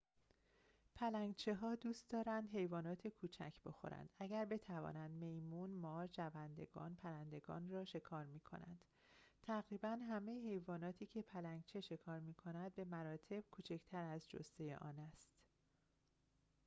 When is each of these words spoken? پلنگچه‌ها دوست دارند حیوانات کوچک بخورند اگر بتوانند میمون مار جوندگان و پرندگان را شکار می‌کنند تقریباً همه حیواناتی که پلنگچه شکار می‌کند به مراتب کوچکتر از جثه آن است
پلنگچه‌ها 0.95 1.75
دوست 1.75 2.09
دارند 2.09 2.49
حیوانات 2.49 3.07
کوچک 3.07 3.59
بخورند 3.65 4.09
اگر 4.19 4.45
بتوانند 4.45 5.11
میمون 5.11 5.69
مار 5.71 6.07
جوندگان 6.07 6.91
و 6.91 6.95
پرندگان 6.95 7.69
را 7.69 7.85
شکار 7.85 8.25
می‌کنند 8.25 8.85
تقریباً 9.43 9.97
همه 10.09 10.31
حیواناتی 10.41 11.05
که 11.05 11.21
پلنگچه 11.21 11.81
شکار 11.81 12.19
می‌کند 12.19 12.75
به 12.75 12.85
مراتب 12.85 13.39
کوچکتر 13.39 14.03
از 14.03 14.29
جثه 14.29 14.75
آن 14.77 14.99
است 14.99 15.29